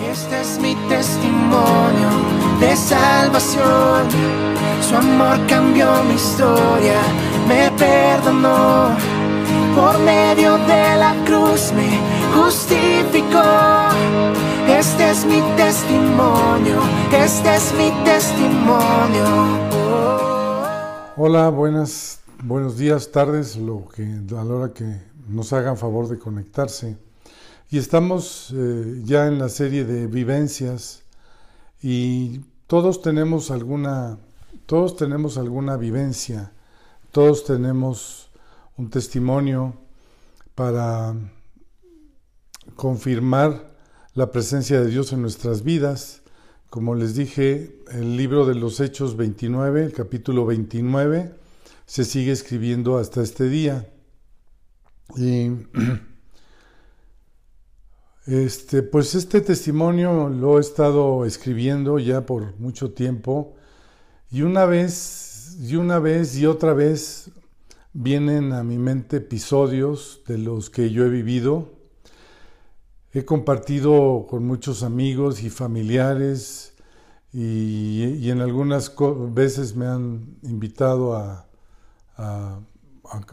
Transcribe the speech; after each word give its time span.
Este 0.00 0.40
es 0.40 0.60
mi 0.60 0.76
testimonio 0.88 2.08
de 2.60 2.76
salvación. 2.76 4.06
Su 4.80 4.94
amor 4.94 5.38
cambió 5.48 6.04
mi 6.04 6.14
historia, 6.14 7.00
me 7.48 7.70
perdonó. 7.72 8.96
Por 9.74 9.98
medio 9.98 10.56
de 10.58 10.96
la 10.96 11.14
cruz 11.26 11.72
me 11.72 11.98
justificó. 12.32 13.42
Este 14.68 15.10
es 15.10 15.24
mi 15.24 15.40
testimonio, 15.56 16.80
este 17.12 17.56
es 17.56 17.72
mi 17.74 17.90
testimonio. 18.04 19.24
Hola, 21.16 21.48
buenas, 21.48 22.20
buenos 22.44 22.76
días, 22.76 23.10
tardes, 23.10 23.56
lo 23.56 23.88
que, 23.88 24.04
a 24.04 24.44
la 24.44 24.54
hora 24.54 24.72
que 24.72 25.00
nos 25.28 25.52
hagan 25.52 25.76
favor 25.76 26.06
de 26.08 26.18
conectarse. 26.18 27.07
Y 27.70 27.76
estamos 27.76 28.50
eh, 28.56 29.02
ya 29.04 29.26
en 29.26 29.38
la 29.38 29.50
serie 29.50 29.84
de 29.84 30.06
vivencias 30.06 31.02
y 31.82 32.40
todos 32.66 33.02
tenemos 33.02 33.50
alguna, 33.50 34.18
todos 34.64 34.96
tenemos 34.96 35.36
alguna 35.36 35.76
vivencia, 35.76 36.52
todos 37.12 37.44
tenemos 37.44 38.30
un 38.78 38.88
testimonio 38.88 39.74
para 40.54 41.14
confirmar 42.74 43.76
la 44.14 44.32
presencia 44.32 44.80
de 44.80 44.90
Dios 44.90 45.12
en 45.12 45.20
nuestras 45.20 45.62
vidas. 45.62 46.22
Como 46.70 46.94
les 46.94 47.14
dije, 47.14 47.82
el 47.90 48.16
libro 48.16 48.46
de 48.46 48.54
los 48.54 48.80
Hechos 48.80 49.14
29, 49.14 49.84
el 49.84 49.92
capítulo 49.92 50.46
29, 50.46 51.34
se 51.84 52.04
sigue 52.06 52.32
escribiendo 52.32 52.96
hasta 52.96 53.22
este 53.22 53.50
día. 53.50 53.90
Y 55.16 55.50
este, 58.28 58.82
pues 58.82 59.14
este 59.14 59.40
testimonio 59.40 60.28
lo 60.28 60.58
he 60.58 60.60
estado 60.60 61.24
escribiendo 61.24 61.98
ya 61.98 62.26
por 62.26 62.58
mucho 62.58 62.92
tiempo 62.92 63.54
y 64.30 64.42
una 64.42 64.66
vez 64.66 65.56
y 65.58 65.76
una 65.76 65.98
vez 65.98 66.36
y 66.36 66.44
otra 66.44 66.74
vez 66.74 67.30
vienen 67.94 68.52
a 68.52 68.62
mi 68.62 68.76
mente 68.76 69.16
episodios 69.16 70.20
de 70.26 70.36
los 70.36 70.68
que 70.68 70.90
yo 70.90 71.06
he 71.06 71.08
vivido. 71.08 71.70
He 73.14 73.24
compartido 73.24 74.26
con 74.28 74.46
muchos 74.46 74.82
amigos 74.82 75.42
y 75.42 75.48
familiares 75.48 76.74
y, 77.32 78.28
en 78.28 78.42
algunas 78.42 78.94
veces 79.32 79.74
me 79.74 79.86
han 79.86 80.36
invitado 80.42 81.16
a, 81.16 81.48
a 82.18 82.60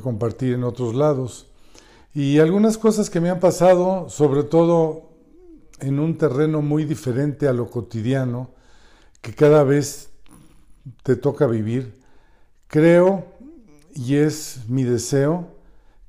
compartir 0.00 0.54
en 0.54 0.62
otros 0.62 0.94
lados. 0.94 1.48
Y 2.16 2.38
algunas 2.38 2.78
cosas 2.78 3.10
que 3.10 3.20
me 3.20 3.28
han 3.28 3.40
pasado, 3.40 4.08
sobre 4.08 4.42
todo 4.42 5.10
en 5.80 5.98
un 5.98 6.16
terreno 6.16 6.62
muy 6.62 6.86
diferente 6.86 7.46
a 7.46 7.52
lo 7.52 7.68
cotidiano, 7.68 8.52
que 9.20 9.34
cada 9.34 9.64
vez 9.64 10.08
te 11.02 11.16
toca 11.16 11.46
vivir, 11.46 11.92
creo 12.68 13.26
y 13.94 14.14
es 14.14 14.60
mi 14.66 14.82
deseo 14.82 15.48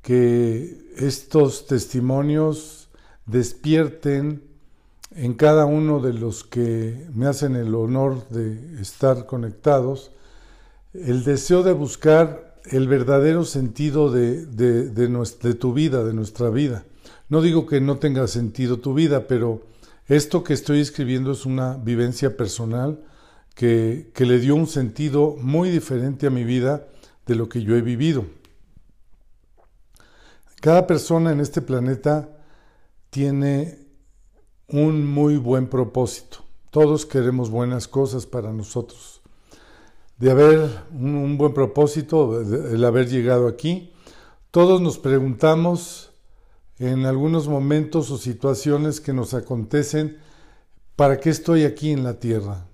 que 0.01 0.79
estos 0.95 1.67
testimonios 1.67 2.87
despierten 3.25 4.43
en 5.11 5.33
cada 5.33 5.65
uno 5.65 5.99
de 5.99 6.13
los 6.13 6.45
que 6.45 7.05
me 7.13 7.27
hacen 7.27 7.57
el 7.57 7.75
honor 7.75 8.29
de 8.29 8.81
estar 8.81 9.25
conectados, 9.25 10.11
el 10.93 11.25
deseo 11.25 11.63
de 11.63 11.73
buscar 11.73 12.46
el 12.71 12.87
verdadero 12.87 13.45
sentido 13.45 14.11
de, 14.11 14.45
de, 14.45 15.53
tu 15.55 15.73
vida, 15.73 16.03
de 16.03 16.13
nuestra 16.13 16.49
vida. 16.49 16.85
No 17.29 17.41
digo 17.41 17.65
que 17.65 17.81
no 17.81 17.97
tenga 17.97 18.27
sentido 18.27 18.79
tu 18.79 18.93
vida, 18.93 19.27
pero 19.27 19.63
esto 20.07 20.43
que 20.43 20.53
estoy 20.53 20.79
escribiendo 20.79 21.31
es 21.31 21.45
una 21.45 21.77
vivencia 21.77 22.37
personal 22.37 23.03
que, 23.55 24.11
que 24.13 24.25
le 24.25 24.39
dio 24.39 24.55
un 24.55 24.67
sentido 24.67 25.35
muy 25.39 25.69
diferente 25.69 26.27
a 26.27 26.29
mi 26.29 26.43
vida 26.43 26.87
de 27.25 27.35
lo 27.35 27.49
que 27.49 27.61
yo 27.61 27.75
he 27.75 27.81
vivido. 27.81 28.25
Cada 30.61 30.87
persona 30.87 31.31
en 31.31 31.39
este 31.39 31.61
planeta 31.61 32.29
tiene 33.09 33.87
un 34.67 35.05
muy 35.05 35.37
buen 35.37 35.67
propósito. 35.67 36.39
Todos 36.71 37.05
queremos 37.05 37.49
buenas 37.49 37.87
cosas 37.87 38.25
para 38.25 38.51
nosotros 38.51 39.21
de 40.17 40.31
haber 40.31 40.69
un, 40.91 41.37
buen 41.37 41.53
propósito, 41.53 42.41
el 42.41 42.83
haber 42.83 43.07
llegado 43.07 43.47
aquí. 43.47 43.91
Todos 44.51 44.81
nos 44.81 44.97
preguntamos 44.97 46.11
en 46.79 47.05
algunos 47.05 47.47
momentos 47.47 48.09
o 48.11 48.17
situaciones 48.17 48.99
que 48.99 49.13
nos 49.13 49.33
acontecen, 49.33 50.17
¿para 50.95 51.19
qué 51.19 51.29
estoy 51.29 51.63
aquí 51.63 51.91
en 51.91 52.03
la 52.03 52.19
tierra? 52.19 52.67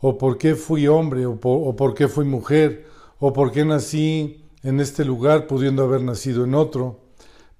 ¿O 0.00 0.18
por 0.18 0.38
qué 0.38 0.54
fui 0.54 0.86
hombre? 0.86 1.26
O 1.26 1.36
por, 1.40 1.94
qué 1.94 2.08
fui 2.08 2.24
mujer? 2.24 2.86
¿O 3.18 3.32
por 3.32 3.52
qué 3.52 3.64
nací 3.64 4.44
en 4.62 4.80
este 4.80 5.04
lugar 5.04 5.46
pudiendo 5.46 5.84
haber 5.84 6.02
nacido 6.02 6.44
en 6.44 6.54
otro? 6.54 7.00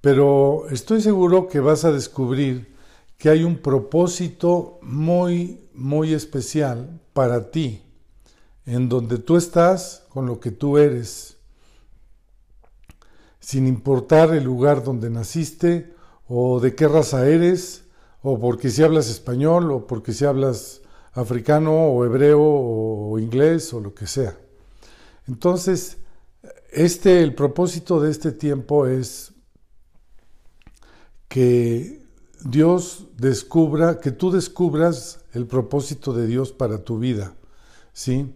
Pero 0.01 0.67
estoy 0.69 1.01
seguro 1.01 1.47
que 1.47 1.59
vas 1.59 1.85
a 1.85 1.91
descubrir 1.91 2.75
que 3.17 3.29
hay 3.29 3.43
un 3.43 3.57
propósito 3.57 4.79
muy, 4.81 5.69
muy 5.73 6.13
especial 6.13 6.99
para 7.13 7.51
ti 7.51 7.83
en 8.65 8.89
donde 8.89 9.17
tú 9.17 9.37
estás 9.37 10.03
con 10.09 10.25
lo 10.25 10.39
que 10.39 10.51
tú 10.51 10.77
eres, 10.77 11.37
sin 13.39 13.67
importar 13.67 14.33
el 14.33 14.43
lugar 14.43 14.83
donde 14.83 15.09
naciste 15.09 15.93
o 16.27 16.59
de 16.59 16.75
qué 16.75 16.87
raza 16.87 17.27
eres, 17.27 17.85
o 18.21 18.39
porque 18.39 18.69
si 18.69 18.83
hablas 18.83 19.09
español, 19.09 19.71
o 19.71 19.87
porque 19.87 20.13
si 20.13 20.25
hablas 20.25 20.81
africano 21.13 21.73
o 21.73 22.05
hebreo 22.05 22.41
o 22.41 23.19
inglés 23.19 23.73
o 23.73 23.79
lo 23.79 23.93
que 23.93 24.07
sea. 24.07 24.37
Entonces, 25.27 25.97
este, 26.71 27.21
el 27.21 27.35
propósito 27.35 27.99
de 27.99 28.11
este 28.11 28.31
tiempo 28.31 28.87
es 28.87 29.33
que 31.27 32.01
Dios 32.43 33.07
descubra, 33.17 33.99
que 33.99 34.11
tú 34.11 34.31
descubras 34.31 35.19
el 35.33 35.47
propósito 35.47 36.13
de 36.13 36.27
Dios 36.27 36.51
para 36.51 36.83
tu 36.83 36.99
vida, 36.99 37.35
¿sí? 37.93 38.33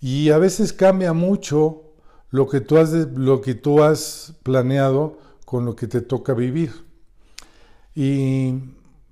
Y 0.00 0.30
a 0.30 0.38
veces 0.38 0.72
cambia 0.72 1.12
mucho 1.12 1.82
lo 2.30 2.48
que 2.48 2.60
tú 2.60 2.78
has, 2.78 2.92
lo 2.92 3.40
que 3.40 3.54
tú 3.54 3.82
has 3.82 4.34
planeado 4.42 5.18
con 5.44 5.64
lo 5.64 5.76
que 5.76 5.86
te 5.86 6.00
toca 6.00 6.32
vivir. 6.32 6.72
Y 7.94 8.54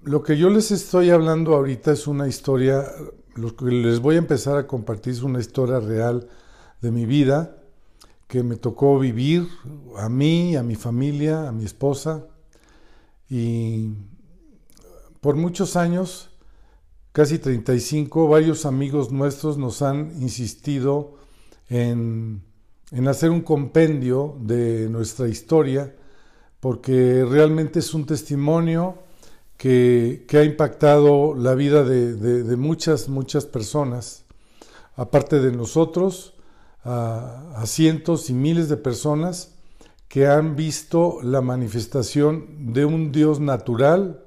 lo 0.03 0.23
que 0.23 0.39
yo 0.39 0.51
les 0.51 0.71
estoy 0.71 1.11
hablando 1.11 1.55
ahorita 1.55 1.93
es 1.93 2.07
una 2.07 2.29
historia, 2.29 2.85
lo 3.35 3.55
que 3.57 3.67
les 3.67 4.01
voy 4.01 4.15
a 4.15 4.19
empezar 4.19 4.57
a 4.57 4.67
compartir 4.67 5.13
es 5.13 5.23
una 5.23 5.41
historia 5.41 5.81
real 5.81 6.29
de 6.81 6.91
mi 6.91 7.05
vida 7.05 7.57
que 8.29 8.43
me 8.43 8.57
tocó 8.57 8.99
vivir 8.99 9.49
a 9.97 10.09
mí, 10.09 10.55
a 10.55 10.63
mi 10.63 10.77
familia, 10.77 11.49
a 11.49 11.53
mi 11.53 11.65
esposa. 11.65 12.27
Y 13.29 13.95
por 15.21 15.35
muchos 15.35 15.77
años 15.77 16.31
casi 17.19 17.41
35, 17.41 18.29
varios 18.29 18.65
amigos 18.65 19.11
nuestros 19.11 19.59
nos 19.59 19.83
han 19.83 20.23
insistido 20.23 21.17
en, 21.69 22.45
hacer 23.09 23.31
un 23.31 23.41
compendio 23.41 24.37
de 24.39 24.89
nuestra 24.89 25.27
historia, 25.27 25.97
porque 26.61 27.27
realmente 27.29 27.81
es 27.81 27.93
un 27.93 28.07
testimonio 28.07 28.99
que, 29.57 30.25
ha 30.33 30.45
impactado 30.45 31.35
la 31.35 31.57
vida 31.57 31.83
de, 31.83 32.57
muchas, 32.57 33.09
muchas 33.09 33.47
personas, 33.47 34.23
aparte 34.95 35.41
de 35.41 35.51
nosotros, 35.51 36.35
a 36.85 37.65
cientos 37.67 38.31
y 38.31 38.33
miles 38.33 38.69
de 38.69 38.77
personas 38.77 39.57
que 40.07 40.29
han 40.29 40.55
visto 40.55 41.19
la 41.25 41.41
manifestación 41.41 42.73
de 42.73 42.85
un 42.85 43.11
Dios 43.11 43.41
natural, 43.41 44.23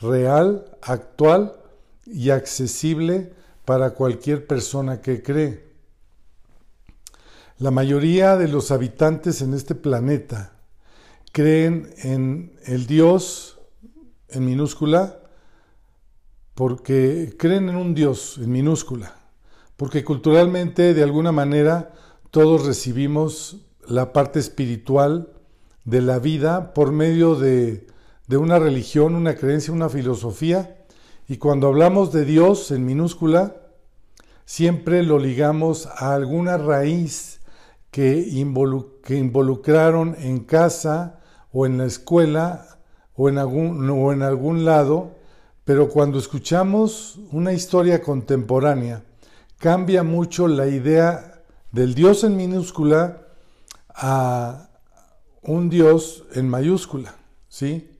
real, 0.00 0.64
actual, 0.82 1.60
y 2.06 2.30
accesible 2.30 3.32
para 3.64 3.90
cualquier 3.90 4.46
persona 4.46 5.00
que 5.00 5.22
cree. 5.22 5.64
La 7.58 7.70
mayoría 7.70 8.36
de 8.36 8.48
los 8.48 8.70
habitantes 8.70 9.40
en 9.40 9.54
este 9.54 9.74
planeta 9.74 10.52
creen 11.32 11.90
en 12.02 12.52
el 12.64 12.86
Dios 12.86 13.58
en 14.28 14.44
minúscula 14.44 15.20
porque 16.54 17.34
creen 17.38 17.68
en 17.68 17.76
un 17.76 17.94
Dios 17.94 18.38
en 18.38 18.50
minúscula, 18.52 19.16
porque 19.76 20.04
culturalmente 20.04 20.94
de 20.94 21.02
alguna 21.02 21.32
manera 21.32 21.92
todos 22.30 22.66
recibimos 22.66 23.58
la 23.86 24.12
parte 24.12 24.40
espiritual 24.40 25.32
de 25.84 26.00
la 26.00 26.18
vida 26.18 26.74
por 26.74 26.92
medio 26.92 27.34
de, 27.34 27.86
de 28.26 28.36
una 28.36 28.58
religión, 28.58 29.14
una 29.14 29.34
creencia, 29.34 29.72
una 29.72 29.88
filosofía 29.88 30.73
y 31.28 31.38
cuando 31.38 31.68
hablamos 31.68 32.12
de 32.12 32.24
Dios 32.24 32.70
en 32.70 32.84
minúscula, 32.84 33.56
siempre 34.44 35.02
lo 35.02 35.18
ligamos 35.18 35.86
a 35.86 36.14
alguna 36.14 36.56
raíz 36.56 37.40
que, 37.90 38.18
involucraron 39.08 40.16
en 40.18 40.40
casa 40.40 41.20
o 41.52 41.66
en 41.66 41.78
la 41.78 41.86
escuela 41.86 42.78
o 43.14 43.28
en 43.28 43.38
algún, 43.38 43.88
o 43.90 44.12
en 44.12 44.22
algún 44.22 44.64
lado 44.64 45.14
pero 45.64 45.88
cuando 45.88 46.18
escuchamos 46.18 47.18
una 47.32 47.54
historia 47.54 48.02
contemporánea, 48.02 49.02
cambia 49.58 50.02
mucho 50.02 50.46
la 50.46 50.66
idea 50.66 51.42
del 51.72 51.94
Dios 51.94 52.22
en 52.22 52.36
minúscula 52.36 53.22
a 53.88 54.68
un 55.42 55.70
Dios 55.70 56.24
en 56.34 56.48
mayúscula, 56.50 57.14
¿sí? 57.48 57.90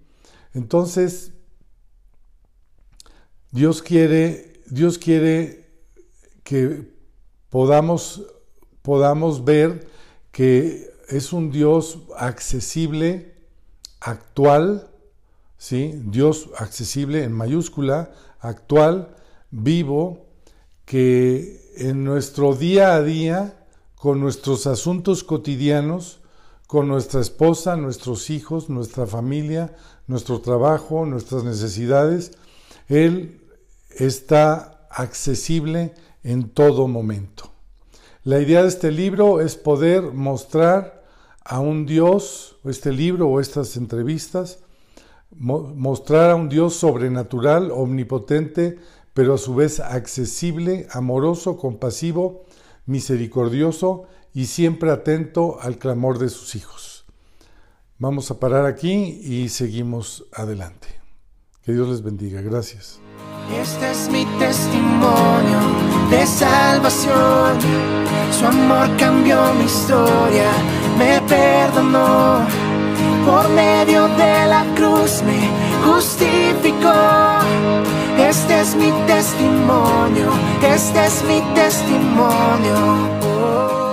Entonces, 0.52 1.32
Dios 3.54 3.82
quiere, 3.82 4.52
Dios 4.66 4.98
quiere 4.98 5.68
que 6.42 6.90
podamos, 7.50 8.26
podamos 8.82 9.44
ver 9.44 9.86
que 10.32 10.90
es 11.08 11.32
un 11.32 11.52
Dios 11.52 12.00
accesible, 12.16 13.32
actual, 14.00 14.90
¿sí? 15.56 15.94
Dios 16.06 16.50
accesible 16.58 17.22
en 17.22 17.30
mayúscula, 17.30 18.10
actual, 18.40 19.14
vivo, 19.52 20.26
que 20.84 21.62
en 21.76 22.02
nuestro 22.02 22.56
día 22.56 22.96
a 22.96 23.02
día, 23.04 23.64
con 23.94 24.18
nuestros 24.18 24.66
asuntos 24.66 25.22
cotidianos, 25.22 26.18
con 26.66 26.88
nuestra 26.88 27.20
esposa, 27.20 27.76
nuestros 27.76 28.30
hijos, 28.30 28.68
nuestra 28.68 29.06
familia, 29.06 29.76
nuestro 30.08 30.40
trabajo, 30.40 31.06
nuestras 31.06 31.44
necesidades, 31.44 32.32
Él 32.88 33.42
está 33.98 34.86
accesible 34.90 35.94
en 36.22 36.48
todo 36.50 36.88
momento. 36.88 37.50
La 38.22 38.40
idea 38.40 38.62
de 38.62 38.68
este 38.68 38.90
libro 38.90 39.40
es 39.40 39.56
poder 39.56 40.12
mostrar 40.12 41.04
a 41.44 41.60
un 41.60 41.84
Dios, 41.84 42.56
este 42.64 42.90
libro 42.90 43.28
o 43.28 43.40
estas 43.40 43.76
entrevistas, 43.76 44.60
mostrar 45.30 46.30
a 46.30 46.34
un 46.34 46.48
Dios 46.48 46.74
sobrenatural, 46.74 47.70
omnipotente, 47.70 48.78
pero 49.12 49.34
a 49.34 49.38
su 49.38 49.54
vez 49.54 49.80
accesible, 49.80 50.86
amoroso, 50.90 51.56
compasivo, 51.58 52.46
misericordioso 52.86 54.04
y 54.32 54.46
siempre 54.46 54.90
atento 54.90 55.60
al 55.60 55.78
clamor 55.78 56.18
de 56.18 56.28
sus 56.28 56.54
hijos. 56.54 57.04
Vamos 57.98 58.30
a 58.30 58.40
parar 58.40 58.66
aquí 58.66 59.20
y 59.22 59.48
seguimos 59.50 60.26
adelante. 60.32 60.88
Que 61.62 61.72
Dios 61.72 61.88
les 61.88 62.02
bendiga. 62.02 62.40
Gracias. 62.42 63.00
Este 63.50 63.90
es 63.90 64.08
mi 64.08 64.24
testimonio 64.38 65.60
de 66.10 66.26
salvación. 66.26 67.58
Su 68.30 68.46
amor 68.46 68.88
cambió 68.96 69.52
mi 69.54 69.64
historia, 69.64 70.50
me 70.98 71.20
perdonó. 71.22 72.46
Por 73.26 73.48
medio 73.50 74.08
de 74.08 74.46
la 74.46 74.64
cruz 74.74 75.22
me 75.22 75.48
justificó. 75.84 76.92
Este 78.18 78.60
es 78.60 78.74
mi 78.76 78.90
testimonio, 79.06 80.30
este 80.62 81.04
es 81.04 81.22
mi 81.24 81.40
testimonio. 81.54 82.76
Oh. 83.22 83.83